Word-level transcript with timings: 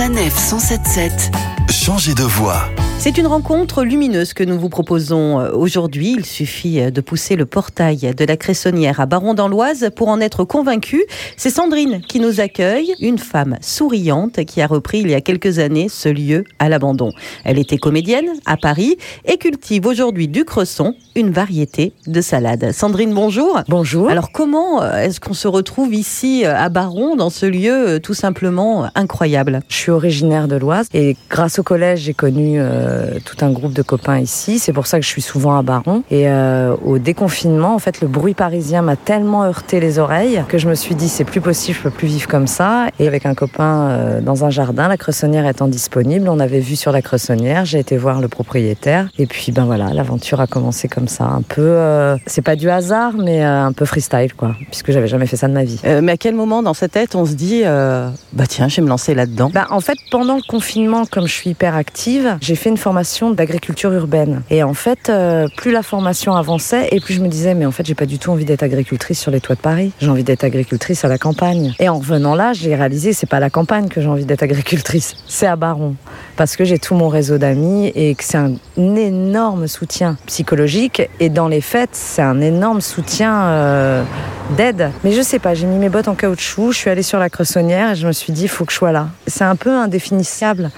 Sanef 0.00 0.34
177. 0.34 1.30
Changez 1.68 2.14
de 2.14 2.24
voix. 2.24 2.70
C'est 3.02 3.16
une 3.16 3.28
rencontre 3.28 3.82
lumineuse 3.82 4.34
que 4.34 4.44
nous 4.44 4.58
vous 4.58 4.68
proposons 4.68 5.40
euh, 5.40 5.52
aujourd'hui. 5.54 6.14
Il 6.18 6.26
suffit 6.26 6.80
euh, 6.80 6.90
de 6.90 7.00
pousser 7.00 7.34
le 7.34 7.46
portail 7.46 8.12
de 8.14 8.24
la 8.26 8.36
Cressonnière 8.36 9.00
à 9.00 9.06
Baron 9.06 9.32
dans 9.32 9.48
l'Oise 9.48 9.88
pour 9.96 10.08
en 10.08 10.20
être 10.20 10.44
convaincu. 10.44 11.02
C'est 11.38 11.48
Sandrine 11.48 12.02
qui 12.02 12.20
nous 12.20 12.40
accueille, 12.40 12.94
une 13.00 13.16
femme 13.16 13.56
souriante 13.62 14.44
qui 14.44 14.60
a 14.60 14.66
repris 14.66 14.98
il 14.98 15.08
y 15.08 15.14
a 15.14 15.22
quelques 15.22 15.60
années 15.60 15.88
ce 15.88 16.10
lieu 16.10 16.44
à 16.58 16.68
l'abandon. 16.68 17.10
Elle 17.44 17.58
était 17.58 17.78
comédienne 17.78 18.28
à 18.44 18.58
Paris 18.58 18.98
et 19.24 19.38
cultive 19.38 19.86
aujourd'hui 19.86 20.28
du 20.28 20.44
cresson, 20.44 20.94
une 21.16 21.30
variété 21.30 21.94
de 22.06 22.20
salades. 22.20 22.70
Sandrine, 22.72 23.14
bonjour. 23.14 23.62
Bonjour. 23.66 24.10
Alors 24.10 24.30
comment 24.30 24.82
euh, 24.82 24.98
est-ce 24.98 25.20
qu'on 25.20 25.32
se 25.32 25.48
retrouve 25.48 25.94
ici 25.94 26.44
à 26.44 26.68
Baron 26.68 27.16
dans 27.16 27.30
ce 27.30 27.46
lieu 27.46 27.98
tout 28.02 28.12
simplement 28.12 28.90
incroyable? 28.94 29.60
Je 29.70 29.76
suis 29.76 29.90
originaire 29.90 30.48
de 30.48 30.56
l'Oise 30.56 30.88
et 30.92 31.16
grâce 31.30 31.58
au 31.58 31.62
collège, 31.62 32.00
j'ai 32.00 32.12
connu 32.12 32.60
euh, 32.60 32.89
tout 33.24 33.44
un 33.44 33.50
groupe 33.50 33.72
de 33.72 33.82
copains 33.82 34.18
ici. 34.18 34.58
C'est 34.58 34.72
pour 34.72 34.86
ça 34.86 34.98
que 34.98 35.04
je 35.04 35.10
suis 35.10 35.22
souvent 35.22 35.56
à 35.56 35.62
Baron. 35.62 36.02
Et 36.10 36.28
euh, 36.28 36.74
au 36.84 36.98
déconfinement, 36.98 37.74
en 37.74 37.78
fait, 37.78 38.00
le 38.00 38.08
bruit 38.08 38.34
parisien 38.34 38.82
m'a 38.82 38.96
tellement 38.96 39.44
heurté 39.44 39.80
les 39.80 39.98
oreilles 39.98 40.42
que 40.48 40.58
je 40.58 40.68
me 40.68 40.74
suis 40.74 40.94
dit 40.94 41.08
c'est 41.08 41.24
plus 41.24 41.40
possible, 41.40 41.76
je 41.78 41.82
peux 41.82 41.90
plus 41.90 42.08
vivre 42.08 42.28
comme 42.28 42.46
ça. 42.46 42.88
Et 42.98 43.06
avec 43.06 43.26
un 43.26 43.34
copain 43.34 43.88
euh, 43.90 44.20
dans 44.20 44.44
un 44.44 44.50
jardin, 44.50 44.88
la 44.88 44.96
cressonnière 44.96 45.46
étant 45.46 45.68
disponible, 45.68 46.28
on 46.28 46.40
avait 46.40 46.60
vu 46.60 46.76
sur 46.76 46.92
la 46.92 47.02
cressonnière. 47.02 47.64
J'ai 47.64 47.78
été 47.78 47.96
voir 47.96 48.20
le 48.20 48.28
propriétaire. 48.28 49.08
Et 49.18 49.26
puis 49.26 49.52
ben 49.52 49.64
voilà, 49.64 49.92
l'aventure 49.92 50.40
a 50.40 50.46
commencé 50.46 50.88
comme 50.88 51.08
ça, 51.08 51.24
un 51.24 51.42
peu. 51.42 51.78
c'est 52.26 52.42
pas 52.42 52.56
du 52.56 52.70
hasard, 52.70 53.12
mais 53.18 53.42
un 53.42 53.72
peu 53.72 53.84
freestyle 53.84 54.34
quoi, 54.34 54.54
puisque 54.70 54.92
j'avais 54.92 55.08
jamais 55.08 55.26
fait 55.26 55.36
ça 55.36 55.48
de 55.48 55.52
ma 55.52 55.64
vie. 55.64 55.80
mais 56.02 56.12
à 56.12 56.16
quel 56.16 56.34
moment 56.34 56.62
dans 56.62 56.74
sa 56.74 56.88
tête 56.88 57.14
on 57.14 57.24
se 57.24 57.34
dit 57.34 57.62
bah 57.62 58.46
tiens, 58.48 58.68
je 58.68 58.76
vais 58.76 58.82
me 58.82 58.88
lancer 58.88 59.14
là-dedans? 59.14 59.50
Bah, 59.52 59.66
en 59.70 59.80
fait, 59.80 59.98
pendant 60.10 60.36
le 60.36 60.42
confinement, 60.48 61.04
comme 61.06 61.26
je 61.26 61.32
suis 61.32 61.50
hyper 61.50 61.74
active, 61.74 62.38
j'ai 62.40 62.54
fait 62.54 62.70
une 62.70 62.76
formation 62.80 63.30
d'agriculture 63.30 63.92
urbaine. 63.92 64.42
Et 64.50 64.62
en 64.62 64.74
fait, 64.74 65.08
euh, 65.08 65.46
plus 65.56 65.70
la 65.70 65.82
formation 65.82 66.34
avançait, 66.34 66.88
et 66.90 67.00
plus 67.00 67.14
je 67.14 67.20
me 67.20 67.28
disais, 67.28 67.54
mais 67.54 67.66
en 67.66 67.70
fait, 67.70 67.86
j'ai 67.86 67.94
pas 67.94 68.06
du 68.06 68.18
tout 68.18 68.30
envie 68.30 68.44
d'être 68.44 68.62
agricultrice 68.62 69.20
sur 69.20 69.30
les 69.30 69.40
toits 69.40 69.54
de 69.54 69.60
Paris. 69.60 69.92
J'ai 70.00 70.08
envie 70.08 70.24
d'être 70.24 70.42
agricultrice 70.42 71.04
à 71.04 71.08
la 71.08 71.18
campagne. 71.18 71.74
Et 71.78 71.88
en 71.88 71.98
revenant 71.98 72.34
là, 72.34 72.52
j'ai 72.52 72.74
réalisé, 72.74 73.12
c'est 73.12 73.28
pas 73.28 73.36
à 73.36 73.40
la 73.40 73.50
campagne 73.50 73.88
que 73.88 74.00
j'ai 74.00 74.08
envie 74.08 74.24
d'être 74.24 74.42
agricultrice, 74.42 75.14
c'est 75.28 75.46
à 75.46 75.56
Baron. 75.56 75.94
Parce 76.36 76.56
que 76.56 76.64
j'ai 76.64 76.78
tout 76.78 76.94
mon 76.94 77.08
réseau 77.08 77.38
d'amis 77.38 77.92
et 77.94 78.14
que 78.14 78.24
c'est 78.24 78.38
un 78.38 78.54
énorme 78.78 79.68
soutien 79.68 80.16
psychologique. 80.26 81.02
Et 81.20 81.28
dans 81.28 81.48
les 81.48 81.60
fêtes, 81.60 81.90
c'est 81.92 82.22
un 82.22 82.40
énorme 82.40 82.80
soutien 82.80 83.42
euh, 83.42 84.02
d'aide. 84.50 84.90
Mais 85.04 85.12
je 85.12 85.22
sais 85.22 85.38
pas, 85.38 85.54
j'ai 85.54 85.66
mis 85.66 85.78
mes 85.78 85.88
bottes 85.88 86.08
en 86.08 86.14
caoutchouc, 86.14 86.72
je 86.72 86.78
suis 86.78 86.90
allée 86.90 87.02
sur 87.02 87.18
la 87.18 87.30
cressonnière 87.30 87.92
et 87.92 87.94
je 87.94 88.06
me 88.06 88.12
suis 88.12 88.32
dit, 88.32 88.42
il 88.42 88.48
faut 88.48 88.64
que 88.64 88.72
je 88.72 88.76
sois 88.76 88.92
là. 88.92 89.08
C'est 89.26 89.44
un 89.44 89.56
peu 89.56 89.70
indéfinissable. 89.70 90.70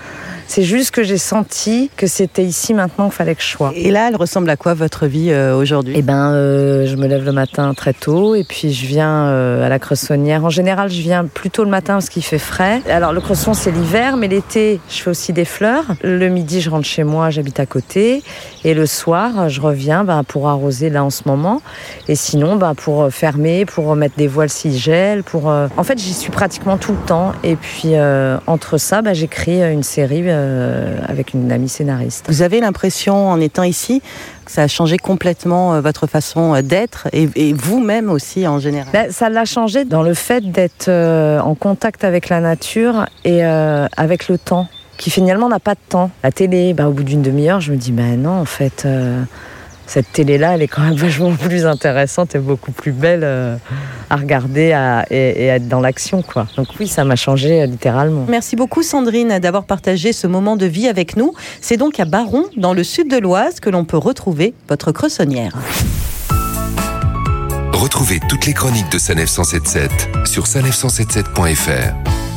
C'est 0.54 0.64
juste 0.64 0.90
que 0.90 1.02
j'ai 1.02 1.16
senti 1.16 1.90
que 1.96 2.06
c'était 2.06 2.44
ici 2.44 2.74
maintenant 2.74 3.06
qu'il 3.06 3.14
fallait 3.14 3.34
que 3.34 3.42
je 3.42 3.48
sois. 3.48 3.72
Et 3.74 3.90
là, 3.90 4.08
elle 4.08 4.16
ressemble 4.16 4.50
à 4.50 4.56
quoi 4.56 4.74
votre 4.74 5.06
vie 5.06 5.30
euh, 5.30 5.56
aujourd'hui? 5.56 5.94
Eh 5.96 6.02
ben, 6.02 6.32
euh, 6.32 6.86
je 6.86 6.96
me 6.96 7.06
lève 7.06 7.24
le 7.24 7.32
matin 7.32 7.72
très 7.72 7.94
tôt 7.94 8.34
et 8.34 8.44
puis 8.44 8.70
je 8.70 8.84
viens 8.84 9.28
euh, 9.28 9.64
à 9.64 9.70
la 9.70 9.78
cressonnière. 9.78 10.44
En 10.44 10.50
général, 10.50 10.90
je 10.90 11.00
viens 11.00 11.24
plutôt 11.24 11.64
le 11.64 11.70
matin 11.70 11.94
parce 11.94 12.10
qu'il 12.10 12.22
fait 12.22 12.38
frais. 12.38 12.82
Alors 12.90 13.14
le 13.14 13.22
cresson 13.22 13.54
c'est 13.54 13.70
l'hiver, 13.70 14.18
mais 14.18 14.28
l'été, 14.28 14.78
je 14.90 14.96
fais 14.96 15.08
aussi 15.08 15.32
des 15.32 15.46
fleurs. 15.46 15.84
Le 16.02 16.28
midi, 16.28 16.60
je 16.60 16.68
rentre 16.68 16.86
chez 16.86 17.04
moi, 17.04 17.30
j'habite 17.30 17.58
à 17.58 17.64
côté, 17.64 18.22
et 18.64 18.74
le 18.74 18.84
soir, 18.84 19.48
je 19.48 19.58
reviens 19.58 20.04
ben, 20.04 20.22
pour 20.22 20.50
arroser 20.50 20.90
là 20.90 21.02
en 21.02 21.08
ce 21.10 21.22
moment, 21.24 21.62
et 22.08 22.14
sinon 22.14 22.56
ben, 22.56 22.74
pour 22.74 23.10
fermer, 23.10 23.61
pour 23.64 23.94
mettre 23.96 24.16
des 24.16 24.28
voiles 24.28 24.48
s'il 24.48 24.76
gèle. 24.76 25.22
Pour 25.22 25.46
en 25.46 25.84
fait, 25.84 25.98
j'y 25.98 26.14
suis 26.14 26.30
pratiquement 26.30 26.76
tout 26.78 26.92
le 26.92 27.06
temps. 27.06 27.32
Et 27.42 27.56
puis 27.56 27.94
entre 28.46 28.78
ça, 28.78 29.02
ben, 29.02 29.14
j'écris 29.14 29.62
une 29.62 29.82
série 29.82 30.22
euh, 30.26 30.98
avec 31.06 31.34
une 31.34 31.50
amie 31.52 31.68
scénariste. 31.68 32.26
Vous 32.28 32.42
avez 32.42 32.60
l'impression, 32.60 33.28
en 33.30 33.40
étant 33.40 33.62
ici, 33.62 34.02
que 34.44 34.50
ça 34.50 34.62
a 34.62 34.68
changé 34.68 34.98
complètement 34.98 35.74
euh, 35.74 35.80
votre 35.80 36.06
façon 36.06 36.54
euh, 36.54 36.62
d'être 36.62 37.08
et, 37.12 37.52
vous-même 37.52 38.10
aussi 38.10 38.46
en 38.46 38.58
général? 38.58 38.88
Ben, 38.92 39.10
Ça 39.10 39.28
l'a 39.28 39.44
changé 39.44 39.84
dans 39.84 40.02
le 40.02 40.14
fait 40.14 40.50
d'être 40.50 40.90
en 40.90 41.54
contact 41.54 42.04
avec 42.04 42.28
la 42.28 42.40
nature 42.40 43.06
et 43.24 43.42
avec 43.44 44.28
le 44.28 44.38
temps, 44.38 44.68
qui 44.96 45.10
finalement 45.10 45.48
n'a 45.48 45.60
pas 45.60 45.74
de 45.74 45.80
temps. 45.88 46.10
La 46.22 46.32
télé, 46.32 46.74
ben, 46.74 46.86
au 46.86 46.92
bout 46.92 47.04
d'une 47.04 47.22
demi-heure, 47.22 47.60
je 47.60 47.72
me 47.72 47.76
dis, 47.76 47.92
ben 47.92 48.20
non, 48.20 48.40
en 48.40 48.44
fait 48.44 48.86
cette 49.86 50.12
télé-là, 50.12 50.54
elle 50.54 50.62
est 50.62 50.68
quand 50.68 50.82
même 50.82 50.94
vachement 50.96 51.32
plus 51.34 51.66
intéressante 51.66 52.34
et 52.34 52.38
beaucoup 52.38 52.72
plus 52.72 52.92
belle 52.92 53.22
euh, 53.24 53.56
à 54.10 54.16
regarder 54.16 54.68
et, 55.10 55.50
à 55.50 55.56
être 55.56 55.68
dans 55.68 55.80
l'action. 55.80 56.22
quoi. 56.22 56.46
Donc 56.56 56.68
oui, 56.78 56.88
ça 56.88 57.04
m'a 57.04 57.16
changé 57.16 57.62
euh, 57.62 57.66
littéralement. 57.66 58.26
Merci 58.28 58.56
beaucoup 58.56 58.82
Sandrine 58.82 59.38
d'avoir 59.38 59.64
partagé 59.64 60.12
ce 60.12 60.26
moment 60.26 60.56
de 60.56 60.66
vie 60.66 60.88
avec 60.88 61.16
nous. 61.16 61.34
C'est 61.60 61.76
donc 61.76 62.00
à 62.00 62.04
Baron, 62.04 62.44
dans 62.56 62.74
le 62.74 62.84
sud 62.84 63.10
de 63.10 63.18
l'Oise, 63.18 63.60
que 63.60 63.70
l'on 63.70 63.84
peut 63.84 63.98
retrouver 63.98 64.54
votre 64.68 64.92
cressonnière. 64.92 65.52
Retrouvez 67.72 68.20
toutes 68.28 68.46
les 68.46 68.52
chroniques 68.52 68.90
de 68.92 68.98
Sanef 68.98 69.28
177 69.28 69.90
sur 70.24 70.44
sanef177.fr. 70.44 72.31